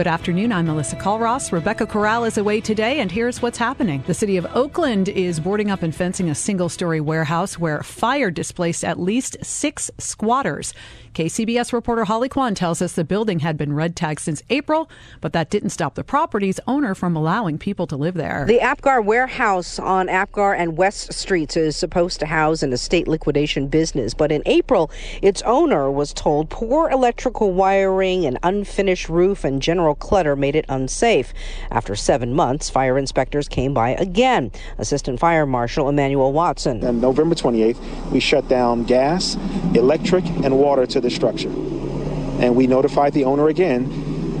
[0.00, 0.50] Good afternoon.
[0.50, 1.52] I'm Melissa Culross.
[1.52, 4.02] Rebecca Corral is away today, and here's what's happening.
[4.06, 8.30] The city of Oakland is boarding up and fencing a single story warehouse where fire
[8.30, 10.72] displaced at least six squatters.
[11.12, 14.88] KCBS reporter Holly Quan tells us the building had been red tagged since April,
[15.20, 18.44] but that didn't stop the property's owner from allowing people to live there.
[18.46, 23.66] The Apgar warehouse on Apgar and West Streets is supposed to house an estate liquidation
[23.66, 29.60] business, but in April, its owner was told poor electrical wiring, an unfinished roof, and
[29.60, 31.32] general clutter made it unsafe.
[31.70, 34.50] After seven months, fire inspectors came by again.
[34.78, 36.84] Assistant Fire Marshal Emmanuel Watson.
[36.84, 39.36] On November 28th, we shut down gas,
[39.74, 41.48] electric, and water to the structure.
[41.48, 43.84] And we notified the owner again.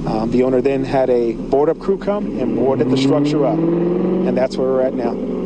[0.06, 3.58] Um, the owner then had a board up crew come and boarded the structure up.
[3.58, 5.39] And that's where we're at now.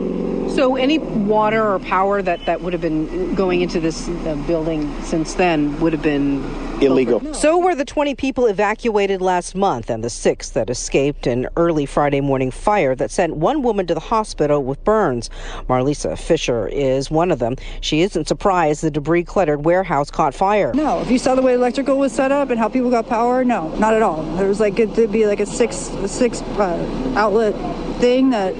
[0.55, 5.03] So, any water or power that, that would have been going into this uh, building
[5.03, 6.43] since then would have been
[6.81, 7.35] illegal.
[7.35, 11.87] So were the 20 people evacuated last month and the six that escaped an early
[11.87, 15.31] Friday morning fire that sent one woman to the hospital with burns.
[15.69, 17.57] Marlisa Fisher is one of them.
[17.81, 20.73] She isn't surprised the debris cluttered warehouse caught fire.
[20.75, 23.45] No, if you saw the way electrical was set up and how people got power,
[23.45, 24.23] no, not at all.
[24.37, 27.55] There was like it to be like a six a six uh, outlet
[28.01, 28.55] thing that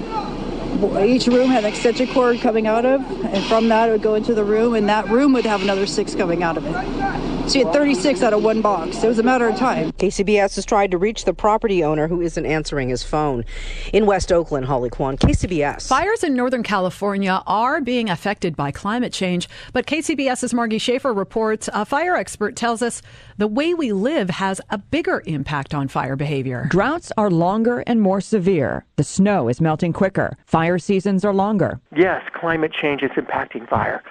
[1.05, 4.15] each room had an extension cord coming out of, and from that it would go
[4.15, 7.24] into the room, and that room would have another six coming out of it.
[7.47, 9.03] So you had 36 out of one box.
[9.03, 9.91] It was a matter of time.
[9.91, 13.45] KCBS has tried to reach the property owner who isn't answering his phone.
[13.93, 15.87] In West Oakland, Holly Quan, KCBS.
[15.87, 21.69] Fires in Northern California are being affected by climate change, but KCBS's Margie Schaefer reports
[21.71, 23.03] a fire expert tells us
[23.37, 26.65] the way we live has a bigger impact on fire behavior.
[26.71, 28.85] Droughts are longer and more severe.
[28.95, 30.35] The snow is melting quicker.
[30.47, 31.79] Fire seasons are longer.
[31.95, 34.03] Yes, climate change is impacting fire,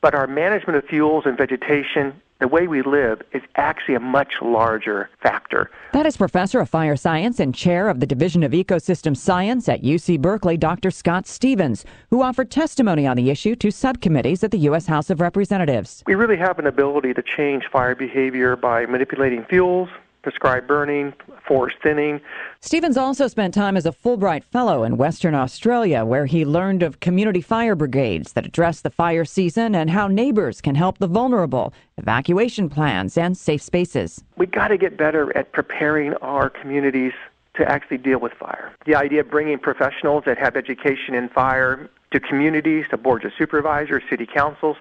[0.00, 4.34] but our management of fuels and vegetation the way we live is actually a much
[4.42, 5.70] larger factor.
[5.92, 9.82] That is Professor of Fire Science and Chair of the Division of Ecosystem Science at
[9.82, 10.90] UC Berkeley, Dr.
[10.90, 14.86] Scott Stevens, who offered testimony on the issue to subcommittees at the U.S.
[14.86, 16.02] House of Representatives.
[16.06, 19.88] We really have an ability to change fire behavior by manipulating fuels,
[20.26, 21.12] prescribed burning,
[21.46, 22.20] forest thinning.
[22.60, 26.98] Stevens also spent time as a Fulbright Fellow in Western Australia, where he learned of
[26.98, 31.72] community fire brigades that address the fire season and how neighbors can help the vulnerable,
[31.96, 34.24] evacuation plans, and safe spaces.
[34.36, 37.12] We've got to get better at preparing our communities
[37.54, 38.74] to actually deal with fire.
[38.84, 43.32] The idea of bringing professionals that have education in fire to communities, to boards of
[43.38, 44.76] supervisors, city councils.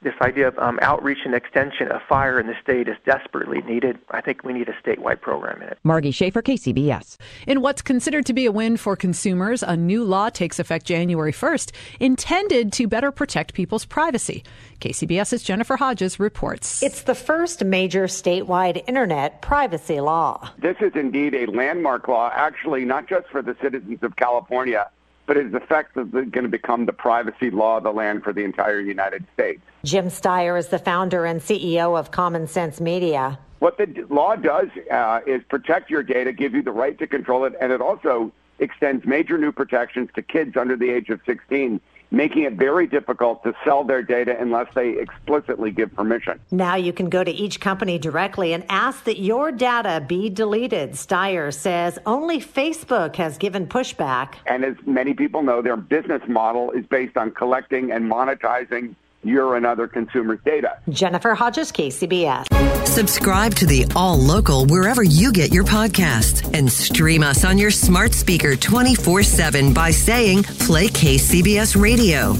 [0.00, 3.98] This idea of um, outreach and extension of fire in the state is desperately needed.
[4.10, 5.78] I think we need a statewide program in it.
[5.82, 7.16] Margie Schaefer, KCBS.
[7.48, 11.32] In what's considered to be a win for consumers, a new law takes effect January
[11.32, 14.44] 1st, intended to better protect people's privacy.
[14.80, 16.80] KCBS's Jennifer Hodges reports.
[16.80, 20.50] It's the first major statewide internet privacy law.
[20.58, 24.88] This is indeed a landmark law, actually, not just for the citizens of California
[25.28, 28.80] but is effectively going to become the privacy law of the land for the entire
[28.80, 29.60] United States.
[29.84, 33.38] Jim Steyer is the founder and CEO of Common Sense Media.
[33.58, 37.44] What the law does uh, is protect your data, give you the right to control
[37.44, 41.78] it, and it also extends major new protections to kids under the age of 16
[42.10, 46.40] making it very difficult to sell their data unless they explicitly give permission.
[46.50, 50.92] Now you can go to each company directly and ask that your data be deleted.
[50.92, 54.34] Steyer says only Facebook has given pushback.
[54.46, 59.56] And as many people know, their business model is based on collecting and monetizing your
[59.56, 60.78] and other consumers' data.
[60.88, 62.86] Jennifer Hodges, KCBS.
[62.86, 67.70] Subscribe to the All Local wherever you get your podcasts and stream us on your
[67.70, 72.34] smart speaker 24 7 by saying Play KCBS Radio.